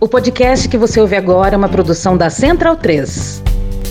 [0.00, 3.42] O podcast que você ouve agora é uma produção da Central 3.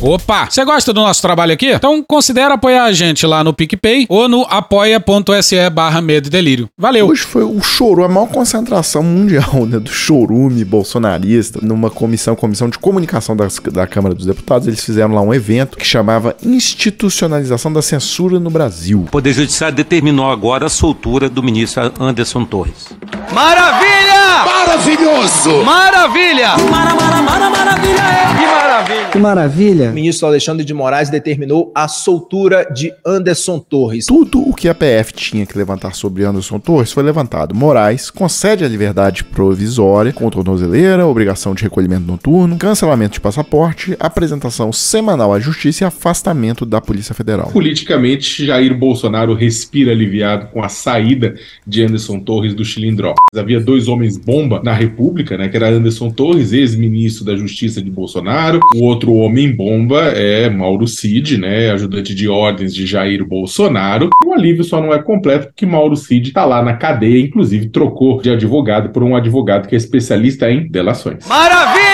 [0.01, 0.47] Opa!
[0.49, 1.67] Você gosta do nosso trabalho aqui?
[1.67, 6.67] Então considere apoiar a gente lá no PicPay ou no apoia.se barra medo e delírio.
[6.75, 7.09] Valeu!
[7.09, 12.69] Hoje foi o choro, a maior concentração mundial né, do chorume bolsonarista numa comissão, comissão
[12.69, 14.67] de comunicação das, da Câmara dos Deputados.
[14.67, 19.01] Eles fizeram lá um evento que chamava Institucionalização da Censura no Brasil.
[19.01, 22.87] O Poder Judiciário determinou agora a soltura do ministro Anderson Torres.
[23.31, 24.18] Maravilha!
[24.29, 25.63] Maravilhoso!
[25.63, 26.57] Maravilha!
[26.69, 28.01] Mara, mara, mara, maravilha!
[28.01, 28.29] É.
[28.37, 29.09] Que maravilha!
[29.11, 29.89] Que maravilha!
[29.89, 34.05] O ministro Alexandre de Moraes determinou a soltura de Anderson Torres.
[34.05, 37.55] Tudo o que a PF tinha que levantar sobre Anderson Torres foi levantado.
[37.55, 44.71] Moraes concede a liberdade provisória, com tornozeleira, obrigação de recolhimento noturno, cancelamento de passaporte, apresentação
[44.71, 47.49] semanal à justiça e afastamento da Polícia Federal.
[47.51, 53.15] Politicamente, Jair Bolsonaro respira aliviado com a saída de Anderson Torres do Chilindró.
[53.35, 57.89] Havia dois homens bomba na República, né, que era Anderson Torres, ex-ministro da Justiça de
[57.89, 64.09] Bolsonaro, o outro homem bomba é Mauro Cid, né, ajudante de ordens de Jair Bolsonaro.
[64.23, 68.21] O alívio só não é completo porque Mauro Cid está lá na cadeia, inclusive trocou
[68.21, 71.25] de advogado por um advogado que é especialista em delações.
[71.27, 71.88] Maravilha!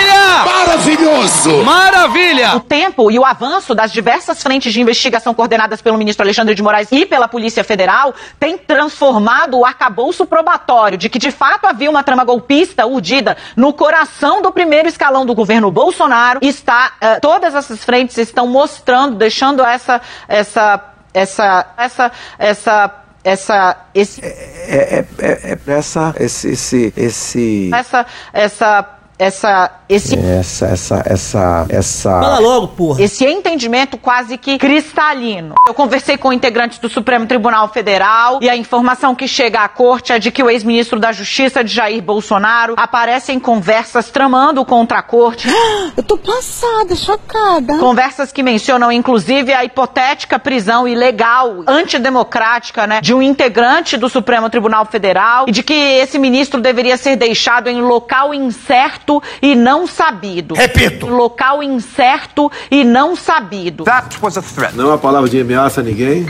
[0.76, 1.64] Maravilhoso!
[1.64, 2.58] Maravilha!
[2.58, 6.62] O tempo e o avanço das diversas frentes de investigação coordenadas pelo ministro Alexandre de
[6.62, 11.90] Moraes e pela Polícia Federal tem transformado o arcabouço probatório de que de fato havia
[11.90, 16.42] uma trama golpista urdida no coração do primeiro escalão do governo Bolsonaro.
[16.44, 22.92] Está uh, todas essas frentes estão mostrando, deixando essa essa essa essa essa
[23.24, 30.66] essa esse é, é, é, é essa esse esse esse essa essa essa esse essa
[30.66, 33.02] essa essa essa Fala logo, porra.
[33.02, 35.56] Esse entendimento quase que cristalino.
[35.68, 40.12] Eu conversei com integrantes do Supremo Tribunal Federal e a informação que chega à corte
[40.12, 45.00] é de que o ex-ministro da Justiça de Jair Bolsonaro aparece em conversas tramando contra
[45.00, 45.48] a corte.
[45.96, 47.78] Eu tô passada, chocada.
[47.78, 54.50] Conversas que mencionam inclusive a hipotética prisão ilegal, antidemocrática, né, de um integrante do Supremo
[54.50, 59.75] Tribunal Federal e de que esse ministro deveria ser deixado em local incerto e não
[59.86, 60.56] sabido.
[60.56, 61.08] Repito.
[61.08, 63.84] Local incerto e não sabido.
[63.84, 64.76] That was a threat.
[64.76, 66.26] Não é uma palavra de ameaça a ninguém.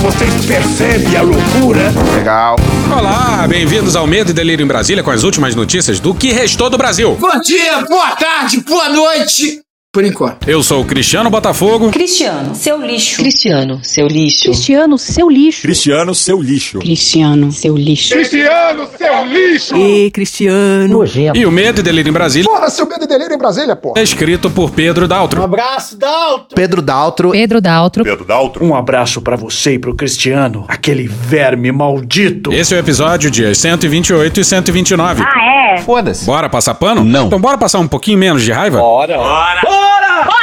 [0.00, 1.92] Vocês percebem a loucura?
[2.16, 2.56] Legal.
[2.90, 6.68] Olá, bem-vindos ao Medo e Delírio em Brasília com as últimas notícias do que restou
[6.68, 7.16] do Brasil.
[7.20, 9.62] Bom dia, boa tarde, boa noite.
[9.92, 10.48] Por enquanto.
[10.48, 11.90] Eu sou o Cristiano Botafogo.
[11.90, 13.16] Cristiano, seu lixo.
[13.16, 14.44] Cristiano, seu lixo.
[14.44, 15.62] Cristiano, seu lixo.
[15.62, 16.78] Cristiano, seu lixo.
[16.78, 18.14] Cristiano, seu lixo.
[18.14, 19.76] Cristiano, seu lixo.
[19.76, 20.86] E Cristiano.
[20.86, 21.36] Nojento.
[21.36, 22.48] E o Medo e Delírio em Brasília.
[22.48, 23.98] Porra, seu Medo e Delírio em Brasília, porra.
[23.98, 25.40] É escrito por Pedro Daltro.
[25.40, 26.54] Um abraço, Daltro.
[26.54, 27.30] Pedro Daltro.
[27.32, 28.04] Pedro Daltro.
[28.04, 28.64] Pedro Daltro.
[28.64, 32.52] Um abraço para você e pro Cristiano, aquele verme maldito.
[32.52, 35.24] Esse é o episódio dias 128 e 129.
[35.24, 35.78] Ah, é?
[35.78, 36.24] Foda-se.
[36.24, 37.02] Bora passar pano?
[37.02, 37.26] Não.
[37.26, 38.78] Então bora passar um pouquinho menos de raiva?
[38.78, 39.16] Bora.
[39.16, 39.60] Bora.
[39.62, 39.79] Bora!
[39.80, 40.14] Bora!
[40.28, 40.39] A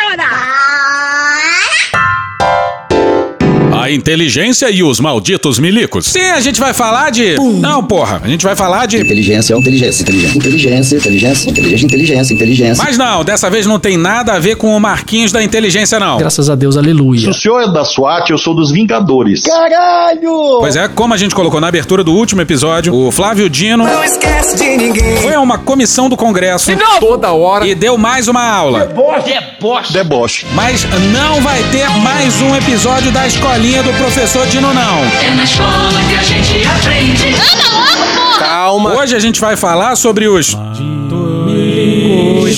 [4.07, 6.05] inteligência e os malditos milicos.
[6.05, 7.35] Sim, a gente vai falar de.
[7.59, 8.21] Não, porra.
[8.23, 9.01] A gente vai falar de.
[9.01, 12.83] Inteligência, inteligência, inteligência, inteligência, inteligência, inteligência, inteligência, inteligência.
[12.85, 16.19] Mas não, dessa vez não tem nada a ver com o Marquinhos da inteligência, não.
[16.19, 17.19] Graças a Deus, aleluia.
[17.19, 19.41] Se o senhor é da SWAT, eu sou dos Vingadores.
[19.41, 20.59] Caralho!
[20.59, 23.83] Pois é, como a gente colocou na abertura do último episódio, o Flávio Dino.
[23.83, 25.17] Não esquece de ninguém.
[25.17, 26.71] Foi a uma comissão do Congresso.
[27.01, 27.67] Toda hora.
[27.67, 28.85] E deu mais uma aula.
[28.85, 29.91] Deboche.
[29.91, 30.45] Deboche.
[30.53, 34.99] Mas não vai ter mais um episódio da escolinha do professor Dino, não.
[34.99, 37.27] É na escola que a gente aprende.
[37.27, 38.39] Anda logo, porra!
[38.39, 38.93] Calma.
[38.95, 40.55] Hoje a gente vai falar sobre os.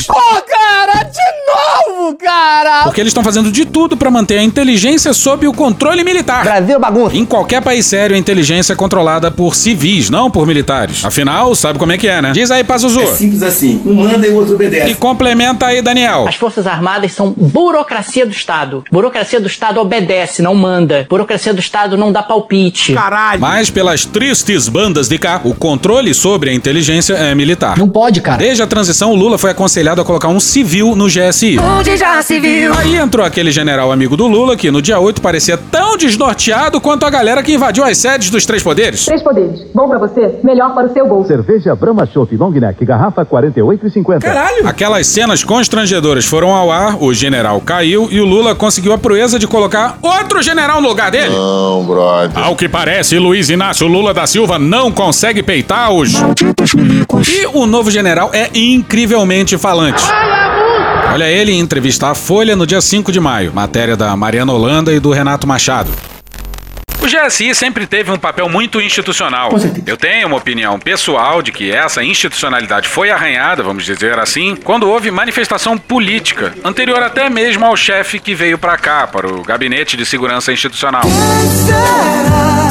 [0.08, 2.84] Pô, cara, de novo, cara!
[2.84, 6.44] Porque eles estão fazendo de tudo pra manter a inteligência sob o controle militar.
[6.44, 7.18] Brasil bagunça.
[7.18, 11.04] Em qualquer país sério, a inteligência é controlada por civis, não por militares.
[11.04, 12.32] Afinal, sabe como é que é, né?
[12.32, 13.02] Diz aí, Pazuzu.
[13.02, 13.82] É simples assim.
[13.86, 14.92] Um manda e o outro obedece.
[14.92, 16.28] E complementa aí, Daniel.
[16.28, 18.84] As Forças Armadas são burocracia do Estado.
[18.92, 21.06] Burocracia do Estado obedece, não manda.
[21.10, 22.94] Burocracia do Estado não dá palpite.
[22.94, 23.40] Caralho.
[23.40, 27.78] Mas pelas tristes bandas de cá, o controle sobre a inteligência é militar.
[27.78, 28.38] Não pode, cara.
[28.38, 31.58] Desde a transição, o Lula foi aconselhado a colocar um civil no GSI.
[31.60, 32.74] Onde já se viu?
[32.74, 37.06] Aí entrou aquele general amigo do Lula que no dia 8 parecia tão desnorteado quanto
[37.06, 39.06] a galera que invadiu as sedes dos três poderes.
[39.06, 39.66] Três poderes.
[39.74, 41.28] Bom pra você, melhor para o seu bolso.
[41.28, 44.22] Cerveja Brahma Chopp Long Neck, garrafa 48,50.
[44.22, 44.68] Caralho!
[44.68, 49.38] Aquelas cenas constrangedoras foram ao ar, o general caiu e o Lula conseguiu a proeza
[49.38, 51.36] de colocar outro general no lugar dele.
[51.36, 52.38] Não, brother.
[52.38, 56.14] Ao que parece, Luiz Inácio Lula da Silva não consegue peitar os.
[57.28, 60.02] E o novo general é incrivelmente falante.
[61.14, 63.52] Olha ele em entrevista à Folha no dia 5 de maio.
[63.54, 65.92] Matéria da Mariana Holanda e do Renato Machado.
[67.02, 69.52] O GSI sempre teve um papel muito institucional.
[69.86, 74.90] Eu tenho uma opinião pessoal de que essa institucionalidade foi arranhada, vamos dizer assim, quando
[74.90, 79.96] houve manifestação política, anterior até mesmo ao chefe que veio para cá, para o Gabinete
[79.96, 81.04] de Segurança Institucional.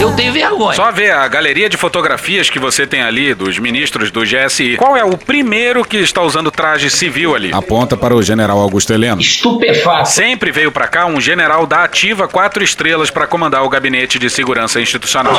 [0.00, 0.76] Eu tenho vergonha.
[0.76, 4.76] Só ver a galeria de fotografias que você tem ali dos ministros do GSI.
[4.76, 7.50] Qual é o primeiro que está usando traje civil ali?
[7.52, 9.20] Aponta para o general Augusto Heleno.
[9.20, 10.10] Estupefato.
[10.10, 14.28] Sempre veio para cá um general da ativa quatro estrelas para comandar o gabinete de
[14.30, 15.34] segurança institucional.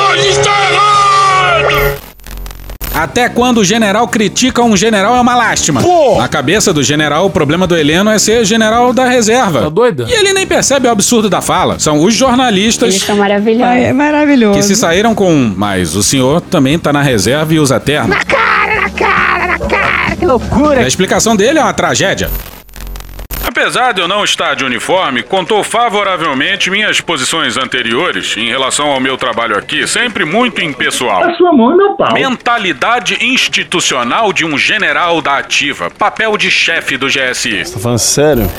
[2.94, 5.81] Até quando o general critica um general é uma lástima.
[6.18, 9.62] Na cabeça do general, o problema do Heleno é ser general da reserva.
[9.62, 10.06] Tá doido?
[10.10, 11.80] E ele nem percebe o absurdo da fala.
[11.80, 13.84] São os jornalistas Eles são maravilhosos.
[13.84, 14.60] É maravilhoso.
[14.60, 15.54] que se saíram com.
[15.56, 18.14] Mas o senhor também tá na reserva e usa terno.
[18.28, 20.81] Cara, na cara, na cara, que loucura.
[20.81, 22.30] A explicação dele é uma tragédia.
[23.60, 29.02] Apesar de eu não estar de uniforme, contou favoravelmente minhas posições anteriores em relação ao
[29.02, 31.26] meu trabalho aqui, sempre muito impessoal.
[31.26, 32.14] A sua mão e meu pau.
[32.14, 37.70] Mentalidade institucional de um general da ativa, papel de chefe do GSI.
[37.74, 38.50] Tá falando sério?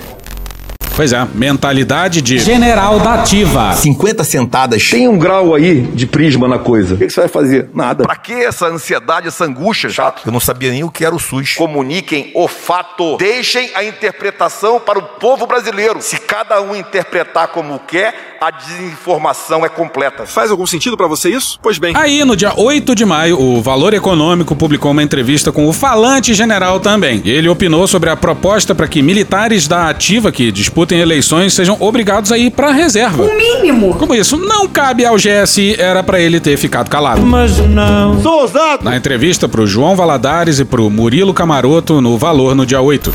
[0.96, 3.72] Pois é, mentalidade de general da ativa.
[3.72, 4.90] 50 sentadas.
[4.90, 6.94] Tem um grau aí de prisma na coisa.
[6.94, 7.70] O que, você vai fazer?
[7.74, 8.04] Nada.
[8.04, 9.88] Pra que essa ansiedade, essa angústia?
[9.88, 10.22] Chato.
[10.26, 11.54] Eu não sabia nem o que era o SUS.
[11.54, 13.16] Comuniquem o fato.
[13.16, 16.02] Deixem a interpretação para o povo brasileiro.
[16.02, 20.26] Se cada um interpretar como quer, a desinformação é completa.
[20.26, 21.58] Faz algum sentido pra você isso?
[21.62, 21.94] Pois bem.
[21.96, 26.32] Aí, no dia 8 de maio, o Valor Econômico publicou uma entrevista com o falante
[26.32, 27.22] general também.
[27.24, 30.50] Ele opinou sobre a proposta para que militares da ativa que
[30.90, 33.22] disputem eleições sejam obrigados a ir para reserva.
[33.22, 33.94] O mínimo.
[33.94, 37.20] Como isso não cabe ao GSI, era para ele ter ficado calado.
[37.22, 38.20] Mas não.
[38.20, 38.84] Sou ousado.
[38.84, 43.14] Na entrevista pro João Valadares e pro Murilo Camaroto no Valor no dia 8.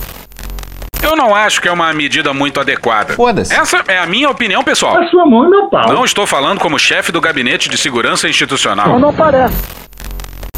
[1.03, 3.13] Eu não acho que é uma medida muito adequada.
[3.13, 3.53] Foda-se.
[3.53, 4.97] Essa é a minha opinião pessoal.
[4.97, 5.93] A sua mão e meu pau.
[5.93, 8.87] Não estou falando como chefe do Gabinete de Segurança Institucional.
[8.87, 9.84] Não, não parece.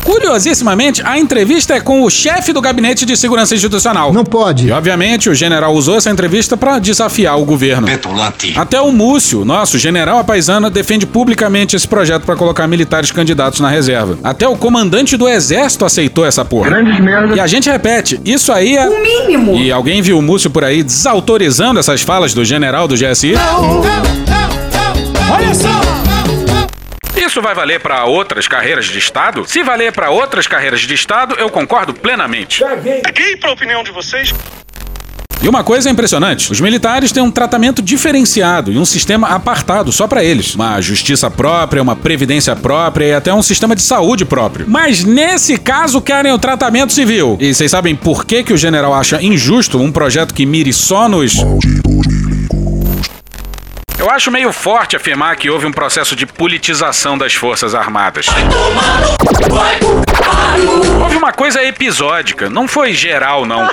[0.08, 4.14] Curiosissimamente, a entrevista é com o chefe do Gabinete de Segurança Institucional.
[4.14, 4.66] Não pode.
[4.66, 7.86] E, obviamente, o general usou essa entrevista para desafiar o governo.
[7.88, 8.54] Petulante.
[8.56, 13.68] Até o Múcio, nosso general apaisana, defende publicamente esse projeto para colocar militares candidatos na
[13.68, 14.18] reserva.
[14.24, 16.70] Até o comandante do exército aceitou essa porra.
[16.70, 17.36] Grandes merda.
[17.36, 18.88] E a gente repete, isso aí é...
[18.88, 19.58] O mínimo.
[19.58, 23.34] E alguém viu o Múcio por aí desautorizando essas falas do general do GSI?
[25.30, 25.97] Olha só.
[27.28, 29.44] Isso vai valer para outras carreiras de Estado?
[29.46, 32.64] Se valer para outras carreiras de Estado, eu concordo plenamente.
[33.04, 34.34] Caguei pra opinião de vocês.
[35.42, 39.92] E uma coisa é impressionante: os militares têm um tratamento diferenciado e um sistema apartado
[39.92, 40.56] só para eles.
[40.56, 44.66] Uma justiça própria, uma previdência própria e até um sistema de saúde próprio.
[44.68, 47.38] Mas nesse caso querem o tratamento civil.
[47.42, 51.10] E vocês sabem por que, que o general acha injusto um projeto que mire só
[51.10, 51.36] nos.
[54.08, 58.28] Eu acho meio forte afirmar que houve um processo de politização das Forças Armadas.
[61.04, 63.70] Houve uma coisa episódica, não foi geral, não.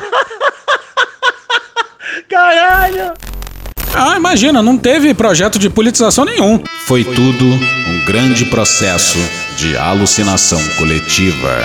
[2.29, 3.13] Caralho.
[3.95, 6.61] Ah, imagina, não teve projeto de politização nenhum.
[6.85, 9.19] Foi tudo um grande processo
[9.57, 11.65] de alucinação coletiva.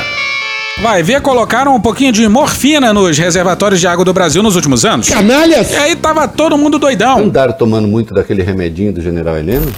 [0.82, 4.86] Vai ver, colocaram um pouquinho de morfina nos reservatórios de água do Brasil nos últimos
[4.86, 5.10] anos.
[5.10, 5.72] Canalhas!
[5.72, 7.20] E aí tava todo mundo doidão.
[7.20, 9.70] Andaram tomando muito daquele remedinho do general Heleno?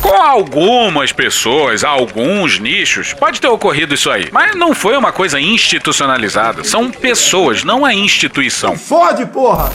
[0.00, 4.28] Com algumas pessoas, alguns nichos, pode ter ocorrido isso aí.
[4.30, 6.62] Mas não foi uma coisa institucionalizada.
[6.62, 8.76] São pessoas, não a instituição.
[8.76, 9.72] Fode, porra.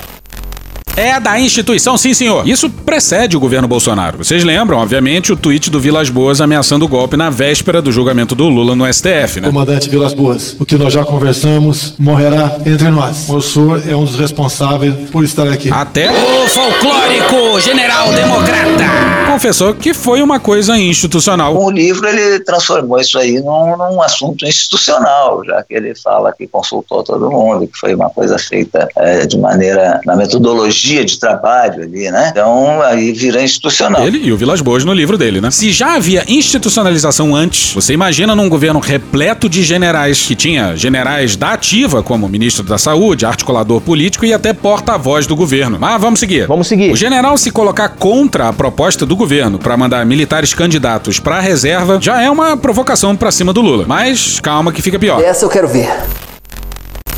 [0.99, 2.45] É da instituição, sim, senhor.
[2.45, 4.17] Isso precede o governo Bolsonaro.
[4.17, 8.35] Vocês lembram, obviamente, o tweet do Vilas Boas ameaçando o golpe na véspera do julgamento
[8.35, 9.47] do Lula no STF, né?
[9.47, 13.29] Comandante Vilas Boas, o que nós já conversamos morrerá entre nós.
[13.29, 15.71] O senhor é um dos responsáveis por estar aqui.
[15.71, 19.29] Até O folclórico general democrata.
[19.31, 21.55] confessou que foi uma coisa institucional.
[21.55, 26.45] O livro, ele transformou isso aí num, num assunto institucional, já que ele fala que
[26.45, 31.83] consultou todo mundo, que foi uma coisa feita é, de maneira, na metodologia de trabalho
[31.83, 32.29] ali, né?
[32.31, 34.05] Então, aí vira institucional.
[34.05, 35.51] Ele e o Vilas Boas no livro dele, né?
[35.51, 41.35] Se já havia institucionalização antes, você imagina num governo repleto de generais, que tinha generais
[41.35, 45.77] da ativa, como ministro da Saúde, articulador político e até porta-voz do governo.
[45.79, 46.47] Mas vamos seguir.
[46.47, 46.91] Vamos seguir.
[46.91, 51.41] O general se colocar contra a proposta do governo para mandar militares candidatos para a
[51.41, 53.85] reserva já é uma provocação para cima do Lula.
[53.87, 55.21] Mas calma que fica pior.
[55.21, 55.89] Essa eu quero ver.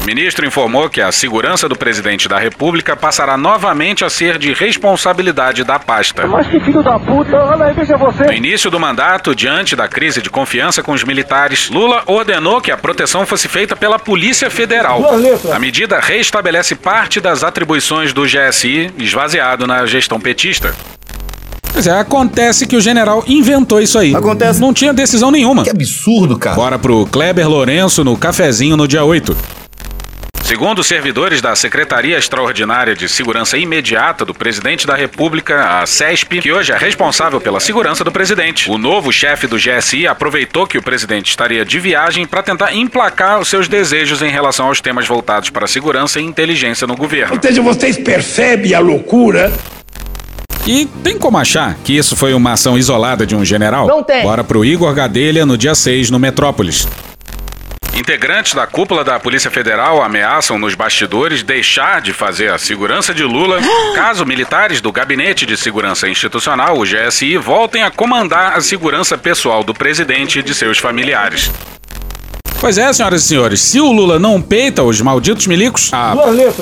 [0.01, 4.51] O ministro informou que a segurança do presidente da República passará novamente a ser de
[4.51, 6.25] responsabilidade da pasta.
[6.25, 7.38] Mas que filho da puta.
[7.38, 8.24] Olha aí, veja você.
[8.25, 12.72] No início do mandato, diante da crise de confiança com os militares, Lula ordenou que
[12.72, 15.03] a proteção fosse feita pela Polícia Federal.
[15.53, 20.74] A medida restabelece parte das atribuições do GSI, esvaziado na gestão petista.
[21.72, 24.15] Pois é, acontece que o general inventou isso aí.
[24.15, 24.60] Acontece.
[24.60, 25.63] Não tinha decisão nenhuma.
[25.63, 26.55] Que absurdo, cara.
[26.55, 29.61] Bora pro Kleber Lourenço no cafezinho no dia 8.
[30.51, 36.51] Segundo servidores da Secretaria Extraordinária de Segurança Imediata do Presidente da República, a CESP, que
[36.51, 40.84] hoje é responsável pela segurança do presidente, o novo chefe do GSI aproveitou que o
[40.84, 45.50] presidente estaria de viagem para tentar emplacar os seus desejos em relação aos temas voltados
[45.50, 47.34] para segurança e inteligência no governo.
[47.34, 49.53] Ou seja, vocês percebem a loucura?
[50.67, 53.88] E tem como achar que isso foi uma ação isolada de um general?
[53.88, 54.24] Não tem.
[54.24, 56.86] Bora pro Igor Gadelha no dia 6 no Metrópolis.
[57.93, 63.24] Integrantes da cúpula da Polícia Federal ameaçam nos bastidores deixar de fazer a segurança de
[63.24, 63.60] Lula
[63.93, 69.63] caso militares do Gabinete de Segurança Institucional, o GSI, voltem a comandar a segurança pessoal
[69.63, 71.51] do presidente e de seus familiares.
[72.62, 76.13] Pois é, senhoras e senhores, se o Lula não peita os malditos milicos, ah,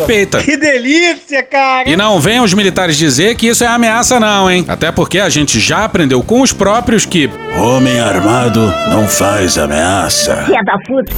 [0.08, 0.42] peita.
[0.42, 1.90] Que delícia, cara!
[1.90, 4.64] E não venham os militares dizer que isso é ameaça, não, hein?
[4.70, 7.30] Até porque a gente já aprendeu com os próprios que
[7.62, 10.38] homem armado não faz ameaça.
[10.46, 11.14] Filha da puta.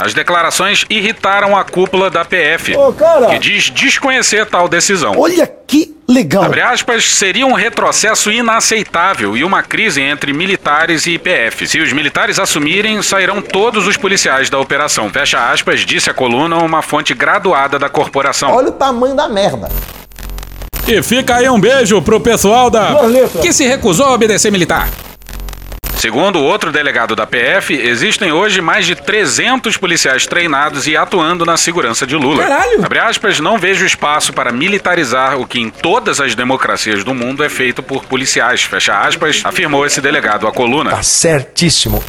[0.00, 2.92] As declarações irritaram a cúpula da PF, Ô,
[3.28, 5.14] que diz desconhecer tal decisão.
[5.18, 6.44] Olha que legal.
[6.44, 11.66] Abre aspas, seria um retrocesso inaceitável e uma crise entre militares e PF.
[11.66, 15.10] Se os militares assumirem, sairão todos os policiais da operação.
[15.10, 18.52] Fecha aspas, disse a coluna uma fonte graduada da corporação.
[18.52, 19.68] Olha o tamanho da merda.
[20.86, 22.94] E fica aí um beijo pro pessoal da.
[23.42, 24.88] Que se recusou a obedecer militar.
[25.98, 31.56] Segundo outro delegado da PF, existem hoje mais de 300 policiais treinados e atuando na
[31.56, 32.44] segurança de Lula.
[32.44, 32.84] Caralho!
[32.84, 37.42] Abre aspas, não vejo espaço para militarizar o que em todas as democracias do mundo
[37.42, 38.62] é feito por policiais.
[38.62, 40.90] Fecha aspas, afirmou esse delegado à coluna.
[40.90, 42.02] Tá certíssimo.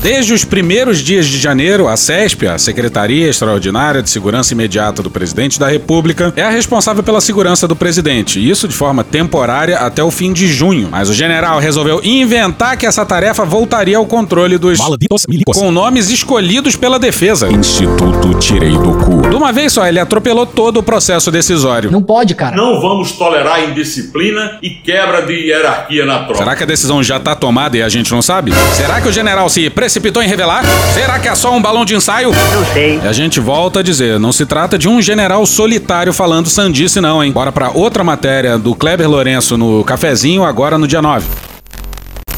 [0.00, 5.10] Desde os primeiros dias de janeiro, a CESP, a Secretaria Extraordinária de Segurança Imediata do
[5.10, 10.02] Presidente da República, é a responsável pela segurança do presidente, isso de forma temporária até
[10.02, 10.88] o fim de junho.
[10.90, 15.58] Mas o general resolveu inventar que essa tarefa voltaria ao controle dos Malditos milicos.
[15.58, 17.48] com nomes escolhidos pela defesa.
[17.50, 19.28] Instituto Tirei do Cu.
[19.28, 21.90] De uma vez só, ele atropelou todo o processo decisório.
[21.90, 22.56] Não pode, cara.
[22.56, 26.36] Não vamos tolerar indisciplina e quebra de hierarquia na tropa.
[26.36, 28.52] Será que a decisão já tá tomada e a gente não sabe?
[28.74, 30.62] Será que o general se precipitou em revelar?
[30.92, 32.30] Será que é só um balão de ensaio?
[32.30, 33.00] Não sei.
[33.02, 37.00] E a gente volta a dizer, não se trata de um general solitário falando sandice
[37.00, 37.32] não, hein?
[37.32, 41.26] Bora pra outra matéria do Kleber Lourenço no cafezinho agora no dia 9.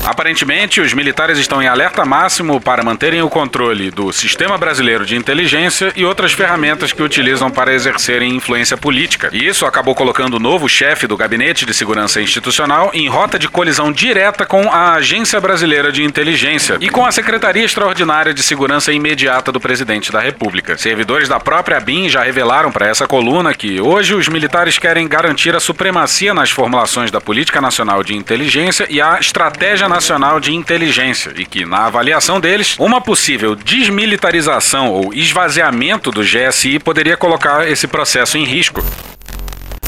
[0.04, 5.14] Aparentemente, os militares estão em alerta máximo para manterem o controle do Sistema Brasileiro de
[5.14, 9.28] Inteligência e outras ferramentas que utilizam para exercerem influência política.
[9.30, 13.46] E isso acabou colocando o novo chefe do Gabinete de Segurança Institucional em rota de
[13.46, 18.92] colisão direta com a Agência Brasileira de Inteligência e com a Secretaria Extraordinária de Segurança
[18.92, 20.78] Imediata do Presidente da República.
[20.78, 25.54] Servidores da própria BIM já revelaram para essa coluna que hoje os militares querem garantir
[25.54, 31.32] a supremacia nas formulações da Política Nacional de Inteligência e a Estratégia Nacional de Inteligência
[31.36, 37.88] e que, na avaliação deles, uma possível desmilitarização ou esvaziamento do GSI poderia colocar esse
[37.88, 38.84] processo em risco.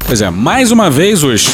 [0.04, 1.46] Pois é, mais uma vez os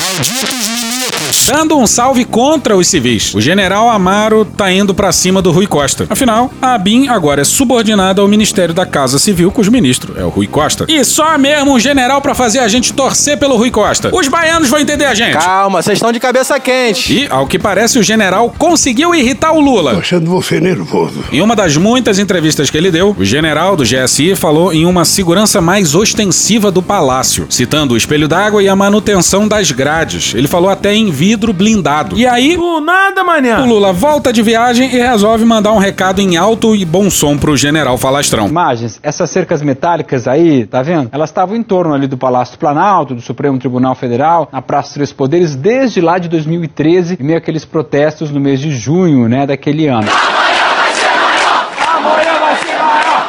[1.46, 3.34] dando um salve contra os civis.
[3.34, 6.06] O general Amaro tá indo pra cima do Rui Costa.
[6.10, 10.28] Afinal, a ABIN agora é subordinada ao Ministério da Casa Civil, cujo ministro é o
[10.28, 10.84] Rui Costa.
[10.88, 14.10] E só mesmo um general pra fazer a gente torcer pelo Rui Costa.
[14.14, 15.32] Os baianos vão entender a gente.
[15.32, 17.12] Calma, vocês estão de cabeça quente.
[17.12, 19.92] E, ao que parece, o general conseguiu irritar o Lula.
[19.94, 21.24] Tô achando você nervoso.
[21.32, 25.04] Em uma das muitas entrevistas que ele deu, o general do GSI falou em uma
[25.04, 30.34] segurança mais ostensiva do palácio, citando o espelho d'água e a manutenção das grades.
[30.34, 32.16] Ele falou até em vidro blindado.
[32.18, 33.60] E aí, Do nada, manhã.
[33.62, 37.36] o Lula volta de viagem e resolve mandar um recado em alto e bom som
[37.36, 38.46] pro general falastrão.
[38.48, 41.08] Imagens, essas cercas metálicas aí, tá vendo?
[41.12, 44.88] Elas estavam em torno ali do Palácio do Planalto, do Supremo Tribunal Federal, na Praça
[44.88, 49.28] dos Três Poderes, desde lá de 2013, em meio àqueles protestos no mês de junho,
[49.28, 50.08] né, daquele ano.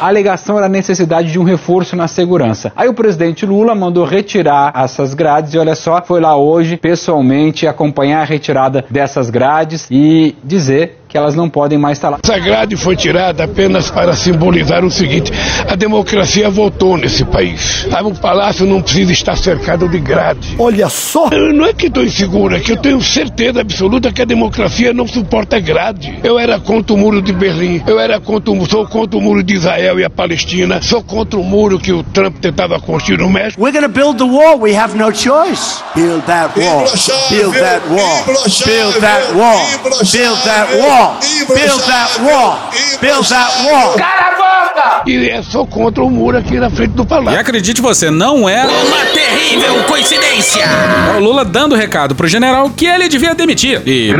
[0.00, 2.72] A alegação era a necessidade de um reforço na segurança.
[2.74, 7.66] Aí o presidente Lula mandou retirar essas grades e olha só, foi lá hoje pessoalmente
[7.66, 12.18] acompanhar a retirada dessas grades e dizer que elas não podem mais estar lá.
[12.22, 15.32] Essa grade foi tirada apenas para simbolizar o seguinte:
[15.68, 17.86] a democracia voltou nesse país.
[17.90, 20.54] Sabe, o palácio não precisa estar cercado de grade.
[20.58, 21.28] Olha só.
[21.32, 24.94] Eu não é que estou inseguro, é que eu tenho certeza absoluta que a democracia
[24.94, 26.20] não suporta grade.
[26.22, 29.42] Eu era contra o muro de Berlim, eu era contra o, sou contra o muro
[29.42, 33.28] de Israel e a Palestina, sou contra o muro que o Trump tentava construir no
[33.28, 33.60] México.
[33.60, 34.60] We're gonna build the wall.
[34.60, 35.82] We have no choice.
[35.96, 36.84] Build that wall.
[37.30, 38.24] Build that wall.
[38.64, 39.66] Build that wall.
[39.66, 40.00] Build that wall.
[40.12, 40.99] Build that wall.
[41.48, 43.94] Build that wall.
[43.96, 44.60] Caravana!
[44.80, 45.02] faca!
[45.06, 47.40] E é só contra o muro aqui na frente do E palácio.
[47.40, 50.62] acredite você, não é Uma terrível coincidência!
[50.62, 53.82] É o Lula dando recado pro general que ele devia demitir.
[53.86, 54.12] E.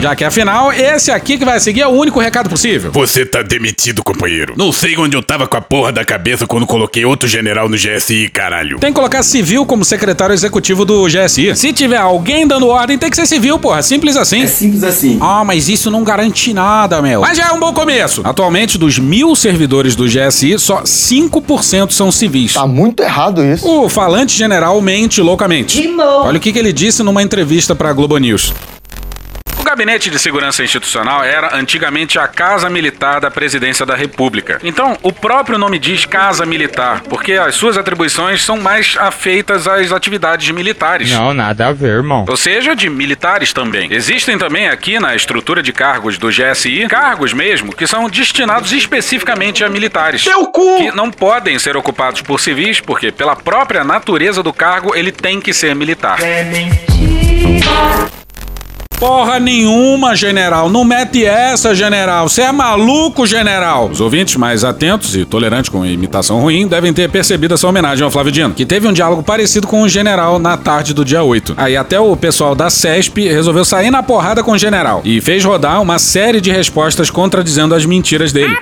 [0.00, 2.90] Já que afinal, esse aqui que vai seguir é o único recado possível.
[2.92, 4.54] Você tá demitido, companheiro.
[4.56, 7.76] Não sei onde eu tava com a porra da cabeça quando coloquei outro general no
[7.76, 8.78] GSI, caralho.
[8.78, 11.56] Tem que colocar civil como secretário executivo do GSI.
[11.56, 13.82] Se tiver alguém dando ordem, tem que ser civil, porra.
[13.82, 14.42] Simples assim.
[14.42, 15.18] É simples assim.
[15.20, 17.20] Ah, mas isso não garante nada, meu.
[17.20, 18.22] Mas já é um bom começo.
[18.24, 22.54] Atualmente, dos mil servidores do GSI, só 5% são civis.
[22.54, 23.68] Tá muito errado isso.
[23.68, 25.86] O falante general mente loucamente.
[25.98, 28.54] Olha o que, que ele disse numa entrevista pra Globo News.
[29.66, 34.60] O Gabinete de Segurança Institucional era antigamente a Casa Militar da Presidência da República.
[34.62, 39.90] Então, o próprio nome diz Casa Militar, porque as suas atribuições são mais afeitas às
[39.90, 41.10] atividades militares.
[41.10, 42.26] Não, nada a ver, irmão.
[42.28, 43.92] Ou seja, de militares também.
[43.92, 49.64] Existem também aqui na estrutura de cargos do GSI, cargos mesmo, que são destinados especificamente
[49.64, 50.22] a militares.
[50.22, 50.76] Seu cu!
[50.76, 55.40] Que não podem ser ocupados por civis, porque pela própria natureza do cargo, ele tem
[55.40, 56.20] que ser militar.
[58.98, 60.70] Porra nenhuma, general.
[60.70, 62.28] Não mete essa, general.
[62.28, 63.90] Você é maluco, general.
[63.90, 68.10] Os ouvintes mais atentos e tolerantes com imitação ruim devem ter percebido essa homenagem ao
[68.10, 71.54] Flávio Dino, que teve um diálogo parecido com o general na tarde do dia 8.
[71.58, 75.44] Aí até o pessoal da CESP resolveu sair na porrada com o general e fez
[75.44, 78.56] rodar uma série de respostas contradizendo as mentiras dele.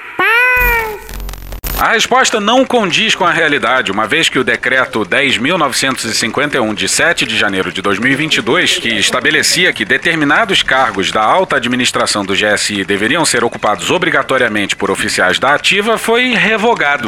[1.84, 7.26] A resposta não condiz com a realidade, uma vez que o decreto 10.951 de 7
[7.26, 13.22] de janeiro de 2022, que estabelecia que determinados cargos da alta administração do GSI deveriam
[13.26, 17.06] ser ocupados obrigatoriamente por oficiais da ativa, foi revogado.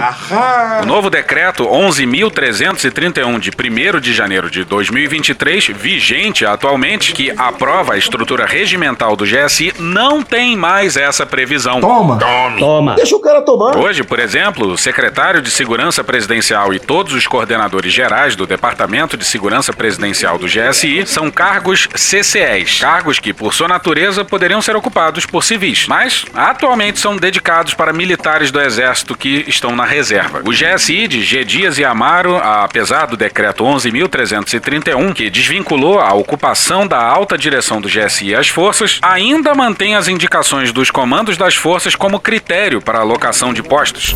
[0.83, 7.97] O novo decreto 11.331 de 1 de janeiro de 2023, vigente atualmente, que aprova a
[7.97, 11.81] estrutura regimental do GSI, não tem mais essa previsão.
[11.81, 12.19] Toma.
[12.59, 12.95] Toma.
[12.95, 13.75] Deixa o cara tomar.
[13.75, 19.17] Hoje, por exemplo, o secretário de Segurança Presidencial e todos os coordenadores gerais do Departamento
[19.17, 24.77] de Segurança Presidencial do GSI são cargos CCEs, cargos que, por sua natureza, poderiam ser
[24.77, 30.43] ocupados por civis, mas atualmente são dedicados para militares do Exército que estão na reserva.
[30.45, 31.45] O GSI de G.
[31.45, 37.89] Dias e Amaro, apesar do decreto 11.331, que desvinculou a ocupação da alta direção do
[37.89, 43.03] GSI às forças, ainda mantém as indicações dos comandos das forças como critério para a
[43.03, 44.15] alocação de postos.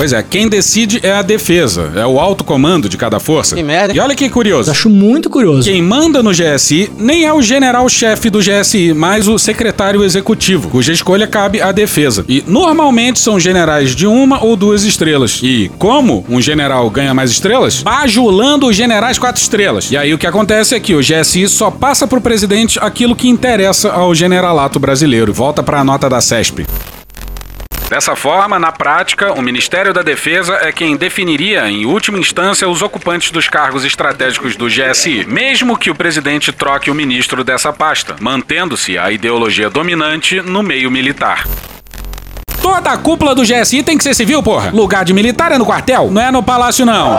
[0.00, 3.54] Pois é, quem decide é a defesa, é o alto comando de cada força.
[3.54, 3.94] Que merda.
[3.94, 4.70] E olha que curioso.
[4.70, 5.68] Acho muito curioso.
[5.68, 10.90] Quem manda no GSI nem é o general-chefe do GSI, mas o secretário executivo, cuja
[10.90, 12.24] escolha cabe à defesa.
[12.26, 15.38] E normalmente são generais de uma ou duas estrelas.
[15.42, 17.82] E como um general ganha mais estrelas?
[17.82, 19.90] Bajulando os generais quatro estrelas.
[19.90, 23.28] E aí o que acontece é que o GSI só passa pro presidente aquilo que
[23.28, 25.30] interessa ao generalato brasileiro.
[25.34, 26.66] Volta para a nota da CESP.
[27.90, 32.82] Dessa forma, na prática, o Ministério da Defesa é quem definiria, em última instância, os
[32.82, 38.14] ocupantes dos cargos estratégicos do GSI, mesmo que o presidente troque o ministro dessa pasta,
[38.20, 41.44] mantendo-se a ideologia dominante no meio militar.
[42.62, 44.70] Toda a cúpula do GSI tem que ser civil, porra.
[44.70, 47.18] Lugar de militar é no quartel, não é no palácio, não.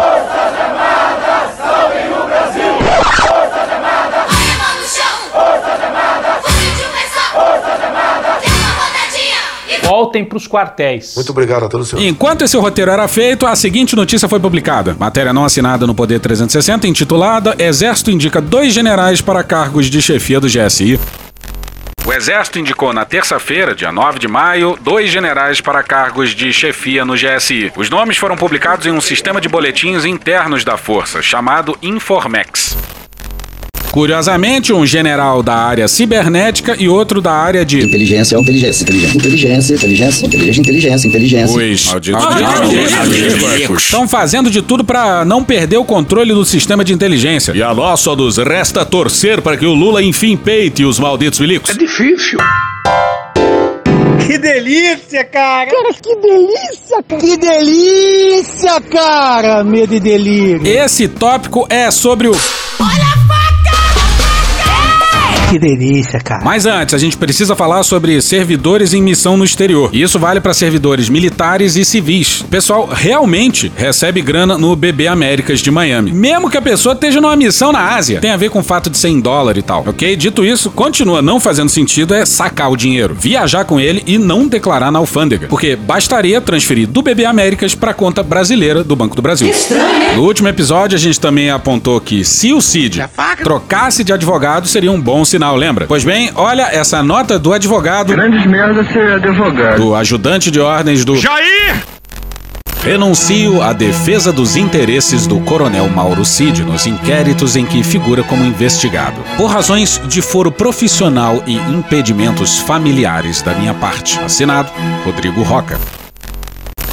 [10.02, 11.14] Voltem pros quartéis.
[11.16, 14.96] Muito obrigado a todos os Enquanto esse roteiro era feito, a seguinte notícia foi publicada.
[14.98, 20.40] Matéria não assinada no Poder 360, intitulada Exército indica dois generais para cargos de chefia
[20.40, 21.00] do GSI.
[22.04, 27.06] O Exército indicou na terça-feira, dia 9 de maio, dois generais para cargos de chefia
[27.06, 27.72] no GSI.
[27.78, 32.76] Os nomes foram publicados em um sistema de boletins internos da Força, chamado Informex.
[33.92, 37.82] Curiosamente, um general da área cibernética e outro da área de.
[37.82, 41.58] Inteligência, inteligência, inteligência, inteligência, inteligência, inteligência, inteligência, inteligência.
[41.58, 41.80] Os
[42.92, 47.52] malditos estão fazendo de tudo para não perder o controle do sistema de inteligência.
[47.54, 51.40] E a nós só nos resta torcer para que o Lula enfim peite os malditos
[51.40, 51.72] milicos.
[51.72, 52.40] É difícil.
[54.26, 55.70] Que delícia, cara!
[55.70, 57.22] Cara, que delícia, cara!
[57.22, 59.64] Que delícia, cara!
[59.64, 60.66] Medo e delírio.
[60.66, 62.32] Esse tópico é sobre o.
[65.52, 66.46] Que delícia, cara.
[66.46, 69.90] Mas antes, a gente precisa falar sobre servidores em missão no exterior.
[69.92, 72.40] E isso vale para servidores militares e civis.
[72.40, 76.14] O pessoal realmente recebe grana no BB Américas de Miami.
[76.14, 78.22] Mesmo que a pessoa esteja numa missão na Ásia.
[78.22, 80.16] Tem a ver com o fato de ser em dólar e tal, ok?
[80.16, 84.48] Dito isso, continua não fazendo sentido é sacar o dinheiro, viajar com ele e não
[84.48, 85.48] declarar na alfândega.
[85.50, 89.50] Porque bastaria transferir do BB Américas para conta brasileira do Banco do Brasil.
[89.50, 93.04] Estranho, No último episódio, a gente também apontou que se o Cid
[93.44, 95.88] trocasse de advogado, seria um bom sinal final, lembra?
[95.88, 98.14] Pois bem, olha essa nota do advogado.
[98.14, 99.78] Grandes merda ser advogado.
[99.78, 101.18] Do ajudante de ordens do.
[101.18, 101.84] Jair!
[102.84, 108.44] Renuncio à defesa dos interesses do coronel Mauro Cid nos inquéritos em que figura como
[108.44, 114.20] investigado, por razões de foro profissional e impedimentos familiares da minha parte.
[114.20, 114.72] Assinado
[115.06, 116.01] Rodrigo Roca.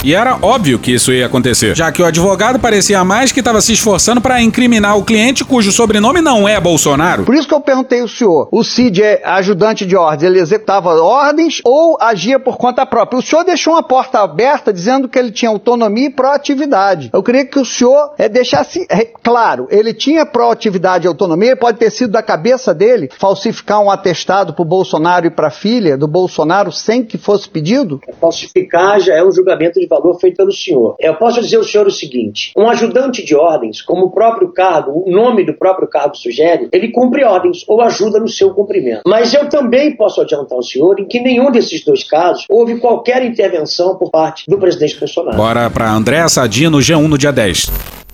[0.05, 3.61] E era óbvio que isso ia acontecer, já que o advogado parecia mais que estava
[3.61, 7.25] se esforçando para incriminar o cliente cujo sobrenome não é Bolsonaro.
[7.25, 10.95] Por isso que eu perguntei ao senhor: o Cid é ajudante de ordens, ele executava
[11.03, 13.19] ordens ou agia por conta própria?
[13.19, 17.11] O senhor deixou uma porta aberta dizendo que ele tinha autonomia e proatividade.
[17.13, 21.79] Eu queria que o senhor é, deixasse é, claro: ele tinha proatividade e autonomia, pode
[21.79, 25.99] ter sido da cabeça dele falsificar um atestado para o Bolsonaro e para a filha
[25.99, 28.01] do Bolsonaro sem que fosse pedido?
[28.21, 30.97] Falsificar já é um julgamento de valor feito pelo senhor.
[30.99, 35.03] Eu posso dizer ao senhor o seguinte: um ajudante de ordens, como o próprio cargo,
[35.07, 39.03] o nome do próprio cargo sugere, ele cumpre ordens ou ajuda no seu cumprimento.
[39.07, 43.25] Mas eu também posso adiantar ao senhor em que nenhum desses dois casos houve qualquer
[43.25, 45.37] intervenção por parte do presidente Bolsonaro.
[45.37, 48.08] Bora para André Sadino, G1 no dia 10.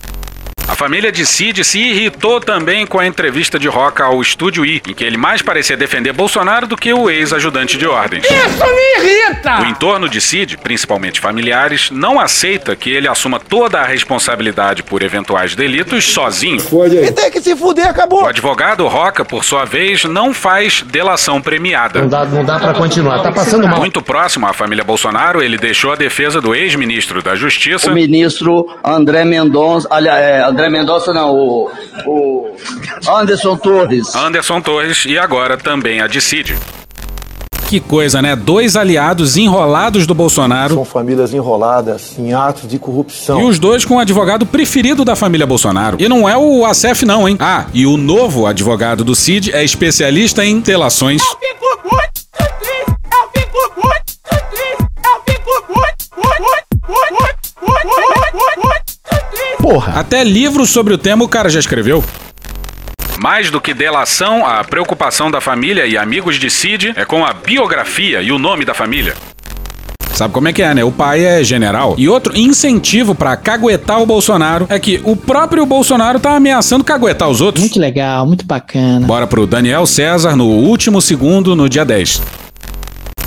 [0.67, 4.81] A família de Cid se irritou também com a entrevista de Roca ao Estúdio I,
[4.87, 8.25] em que ele mais parecia defender Bolsonaro do que o ex-ajudante de ordens.
[8.25, 9.61] Isso me irrita!
[9.61, 15.03] O entorno de Cid, principalmente familiares, não aceita que ele assuma toda a responsabilidade por
[15.03, 16.57] eventuais delitos sozinho.
[17.03, 18.23] E tem que se fuder, acabou.
[18.23, 22.01] O advogado Roca, por sua vez, não faz delação premiada.
[22.01, 23.77] Não dá, não dá para continuar, tá passando mal.
[23.77, 27.91] Muito próximo à família Bolsonaro, ele deixou a defesa do ex-ministro da Justiça.
[27.91, 31.69] O ministro André Mendonça, aliás, é, André Mendonça não, o,
[32.05, 32.55] o
[33.09, 34.15] Anderson Torres.
[34.15, 36.57] Anderson Torres e agora também a de Cid.
[37.67, 38.37] Que coisa, né?
[38.37, 40.75] Dois aliados enrolados do Bolsonaro.
[40.75, 43.41] São famílias enroladas em atos de corrupção.
[43.41, 45.97] E os dois com o advogado preferido da família Bolsonaro.
[45.99, 47.35] E não é o Acef, não, hein?
[47.37, 51.21] Ah, e o novo advogado do Cid é especialista em delações.
[51.41, 51.64] Eu
[59.65, 59.93] Porra.
[59.93, 62.03] Até livro sobre o tema o cara já escreveu.
[63.17, 67.33] Mais do que delação, a preocupação da família e amigos de Cid é com a
[67.33, 69.15] biografia e o nome da família.
[70.13, 70.83] Sabe como é que é, né?
[70.83, 71.95] O pai é general.
[71.97, 77.27] E outro incentivo para caguetar o Bolsonaro é que o próprio Bolsonaro tá ameaçando caguetar
[77.27, 77.63] os outros.
[77.63, 79.07] Muito legal, muito bacana.
[79.07, 82.44] Bora pro Daniel César no último segundo, no dia 10.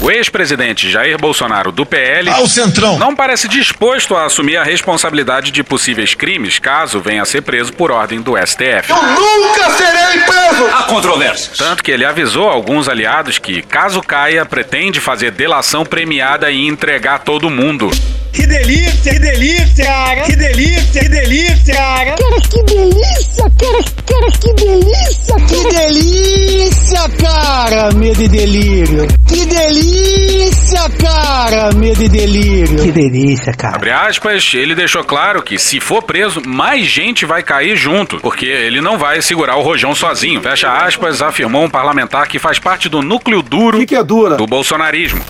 [0.01, 2.99] O ex-presidente Jair Bolsonaro do PL Ao centrão.
[2.99, 7.73] não parece disposto a assumir a responsabilidade de possíveis crimes caso venha a ser preso
[7.73, 8.91] por ordem do STF.
[8.91, 10.67] Eu nunca serei preso!
[10.73, 11.59] Há controvérsias.
[11.59, 17.19] Tanto que ele avisou alguns aliados que, caso caia, pretende fazer delação premiada e entregar
[17.21, 17.91] todo mundo.
[18.33, 20.23] Que delícia, que delícia, cara.
[20.23, 22.15] Que delícia, que delícia, cara.
[22.17, 23.85] Cara, que delícia, cara.
[24.07, 25.37] Cara, que delícia.
[25.49, 27.93] Que delícia, cara.
[27.95, 29.09] Medo e delírio.
[29.27, 31.73] Que delícia, cara.
[31.75, 32.83] Medo e delírio.
[32.83, 33.77] Que delícia, cara.
[33.77, 38.47] Abre aspas, ele deixou claro que se for preso, mais gente vai cair junto, porque
[38.47, 40.41] ele não vai segurar o rojão sozinho.
[40.41, 44.37] Fecha aspas, afirmou um parlamentar que faz parte do núcleo duro que que é dura?
[44.37, 45.21] do bolsonarismo.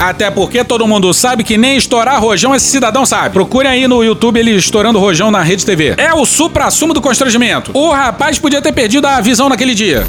[0.00, 3.34] Até porque todo mundo sabe que nem estourar rojão esse cidadão sabe.
[3.34, 5.94] Procure aí no YouTube ele estourando rojão na Rede TV.
[5.98, 7.70] É o supra-sumo do constrangimento.
[7.74, 10.06] O rapaz podia ter perdido a visão naquele dia.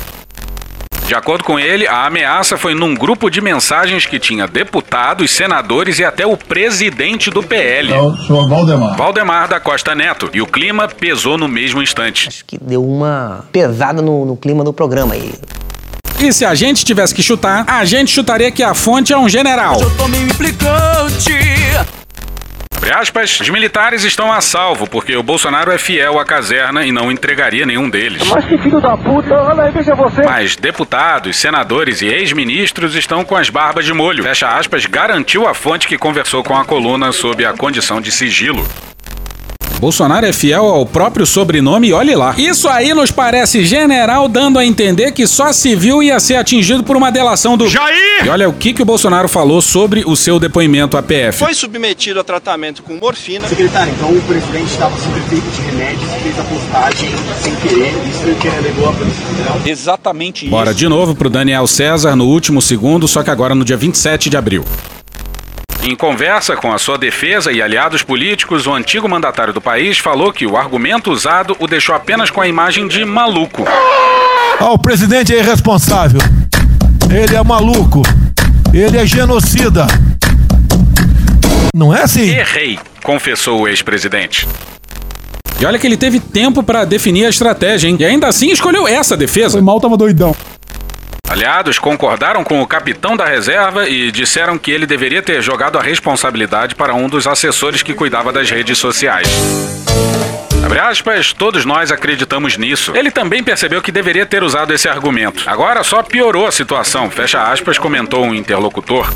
[1.05, 5.99] De acordo com ele, a ameaça foi num grupo de mensagens que tinha deputados, senadores
[5.99, 7.91] e até o presidente do PL.
[7.91, 8.95] Eu sou Valdemar.
[8.95, 10.29] Valdemar da Costa Neto.
[10.33, 12.29] E o clima pesou no mesmo instante.
[12.29, 15.33] Acho que deu uma pesada no, no clima do programa aí.
[16.21, 19.27] E se a gente tivesse que chutar, a gente chutaria que a fonte é um
[19.27, 19.81] general.
[19.81, 21.33] Eu tô meio implicante.
[22.75, 26.91] Abre aspas, os militares estão a salvo, porque o Bolsonaro é fiel à caserna e
[26.91, 28.21] não entregaria nenhum deles.
[28.27, 30.21] Mas que filho da puta, olha aí, veja você.
[30.21, 34.23] Mas deputados, senadores e ex-ministros estão com as barbas de molho.
[34.23, 38.67] Fecha aspas, garantiu a fonte que conversou com a coluna sob a condição de sigilo.
[39.81, 42.35] Bolsonaro é fiel ao próprio sobrenome e olhe lá.
[42.37, 46.95] Isso aí nos parece general dando a entender que só civil ia ser atingido por
[46.95, 48.23] uma delação do Jair!
[48.23, 51.39] E olha o que, que o Bolsonaro falou sobre o seu depoimento à PF.
[51.39, 53.47] Foi submetido a tratamento com morfina.
[53.47, 57.09] Secretário, então o presidente estava sob efeito de remédios fez a postagem
[57.41, 57.91] sem querer.
[58.07, 59.61] Isso que alegou a Federal.
[59.65, 60.51] Exatamente isso.
[60.51, 64.29] Bora de novo pro Daniel César no último segundo, só que agora no dia 27
[64.29, 64.63] de abril.
[65.83, 70.31] Em conversa com a sua defesa e aliados políticos, o antigo mandatário do país falou
[70.31, 73.65] que o argumento usado o deixou apenas com a imagem de maluco.
[74.59, 76.21] Ah, o presidente é irresponsável.
[77.09, 78.03] Ele é maluco.
[78.71, 79.87] Ele é genocida.
[81.75, 82.29] Não é assim?
[82.29, 84.47] Errei, confessou o ex-presidente.
[85.59, 87.97] E olha que ele teve tempo para definir a estratégia, hein?
[87.99, 89.53] E ainda assim escolheu essa defesa.
[89.53, 90.35] Foi mal, tava doidão.
[91.31, 95.81] Aliados concordaram com o capitão da reserva e disseram que ele deveria ter jogado a
[95.81, 99.29] responsabilidade para um dos assessores que cuidava das redes sociais.
[100.61, 102.93] Abre aspas, todos nós acreditamos nisso.
[102.93, 105.49] Ele também percebeu que deveria ter usado esse argumento.
[105.49, 109.09] Agora só piorou a situação, fecha aspas, comentou um interlocutor.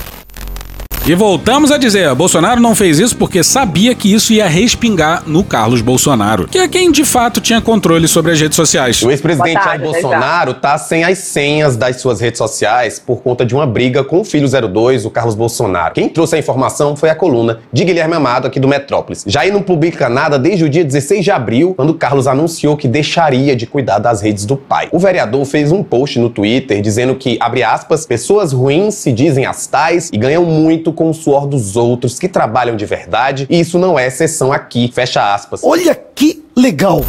[1.07, 5.43] E voltamos a dizer, Bolsonaro não fez isso porque sabia que isso ia respingar no
[5.43, 9.03] Carlos Bolsonaro, que é quem de fato tinha controle sobre as redes sociais.
[9.03, 13.53] O ex-presidente Jair Bolsonaro tá sem as senhas das suas redes sociais por conta de
[13.53, 15.93] uma briga com o filho 02, o Carlos Bolsonaro.
[15.93, 19.23] Quem trouxe a informação foi a coluna de Guilherme Amado aqui do Metrópolis.
[19.27, 23.55] Jair não publica nada desde o dia 16 de abril, quando Carlos anunciou que deixaria
[23.55, 24.87] de cuidar das redes do pai.
[24.91, 29.45] O vereador fez um post no Twitter dizendo que, abre aspas, pessoas ruins se dizem
[29.45, 33.59] as tais e ganham muito com o suor dos outros que trabalham de verdade, e
[33.59, 35.61] isso não é exceção aqui, fecha aspas.
[35.63, 37.05] Olha que legal!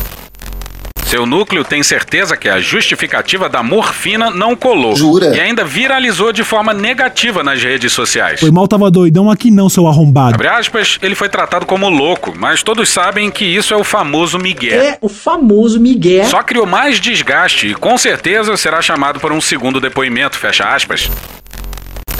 [1.07, 4.96] Seu núcleo tem certeza que a justificativa da morfina não colou.
[4.96, 5.37] Jura?
[5.37, 8.40] E ainda viralizou de forma negativa nas redes sociais.
[8.40, 10.35] Foi mal, tava doidão aqui não, seu arrombado.
[10.35, 14.37] Abre aspas, ele foi tratado como louco, mas todos sabem que isso é o famoso
[14.37, 14.83] Miguel.
[14.83, 16.25] É o famoso Miguel.
[16.25, 21.09] Só criou mais desgaste e com certeza será chamado por um segundo depoimento, fecha aspas.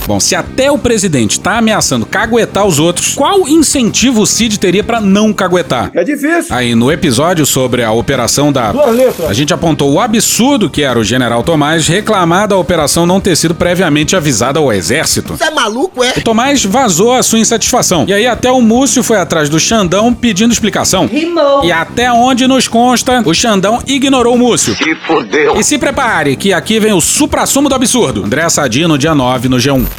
[0.07, 4.81] Bom, se até o presidente tá ameaçando caguetar os outros, qual incentivo o Cid teria
[4.81, 5.91] pra não caguetar?
[5.93, 6.45] É difícil.
[6.49, 8.71] Aí no episódio sobre a operação da.
[8.71, 9.29] Duas letras.
[9.29, 13.35] A gente apontou o absurdo que era o general Tomás reclamar da operação não ter
[13.35, 15.35] sido previamente avisada ao exército.
[15.35, 16.13] Você é maluco, é?
[16.15, 18.05] O Tomás vazou a sua insatisfação.
[18.07, 21.05] E aí até o Múcio foi atrás do Xandão pedindo explicação.
[21.05, 21.65] Rimou.
[21.65, 24.73] E até onde nos consta, o Xandão ignorou o Múcio.
[24.73, 25.59] Se fodeu.
[25.59, 28.23] E se prepare, que aqui vem o supra-sumo do absurdo.
[28.23, 29.96] André Sadino, dia 9, no G1.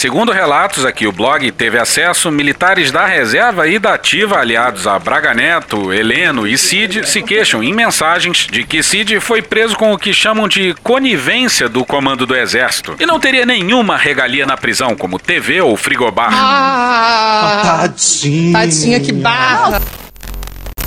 [0.00, 4.98] Segundo relatos aqui, o blog teve acesso, militares da reserva e da ativa aliados a
[4.98, 9.92] Braga Neto, Heleno e Cid se queixam em mensagens de que Cid foi preso com
[9.92, 14.56] o que chamam de conivência do comando do exército e não teria nenhuma regalia na
[14.56, 16.30] prisão, como TV ou frigobar.
[16.32, 18.52] Ah, Tadinho.
[18.54, 19.82] tadinha, que barra.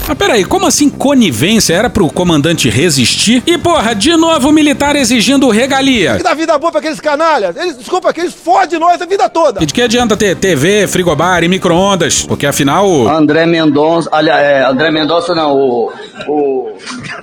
[0.07, 1.73] Mas peraí, como assim conivência?
[1.73, 3.41] Era pro comandante resistir?
[3.47, 6.17] E porra, de novo o militar exigindo regalia.
[6.17, 7.55] Que dá vida boa pra aqueles canalhas.
[7.55, 9.63] Eles, desculpa, que eles fodem nós a vida toda.
[9.63, 12.23] E de que adianta ter TV, frigobar e micro-ondas?
[12.23, 13.07] Porque afinal o...
[13.07, 15.91] André Mendonça, aliás, é, André Mendonça não, o,
[16.27, 16.73] o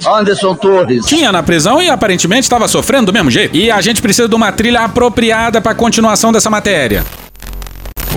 [0.06, 1.04] Anderson Torres.
[1.04, 3.56] Tinha na prisão e aparentemente estava sofrendo do mesmo jeito.
[3.56, 7.04] E a gente precisa de uma trilha apropriada para a continuação dessa matéria.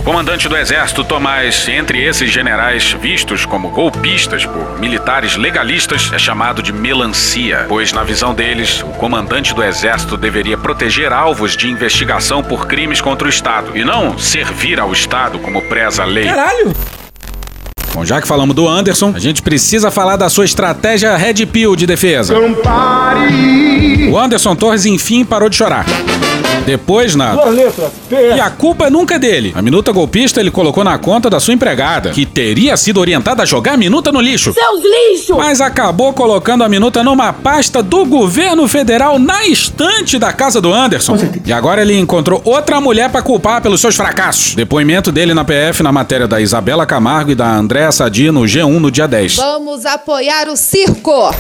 [0.04, 6.62] Comandante do exército Tomás, entre esses generais vistos como golpistas por militares legalistas, é chamado
[6.62, 12.44] de melancia, pois na visão deles, o comandante do exército deveria proteger alvos de investigação
[12.44, 16.26] por crimes contra o Estado e não servir ao Estado como preza a lei.
[16.26, 16.74] Caralho.
[17.94, 21.78] Bom, já que falamos do Anderson, a gente precisa falar da sua estratégia Red Pill
[21.78, 22.36] de defesa.
[24.12, 25.86] O Anderson Torres enfim parou de chorar.
[26.66, 27.34] Depois, na.
[27.36, 27.92] Duas letras.
[28.10, 29.52] E a culpa nunca é dele.
[29.56, 33.46] A minuta golpista ele colocou na conta da sua empregada, que teria sido orientada a
[33.46, 34.54] jogar a minuta no lixo.
[34.54, 35.38] Seus lixos!
[35.38, 40.74] Mas acabou colocando a minuta numa pasta do governo federal na estante da casa do
[40.74, 41.18] Anderson.
[41.46, 44.56] E agora ele encontrou outra mulher pra culpar pelos seus fracassos.
[44.56, 48.80] Depoimento dele na PF na matéria da Isabela Camargo e da Andréa Sadi no G1
[48.80, 49.36] no dia 10.
[49.38, 51.34] Vamos apoiar o circo!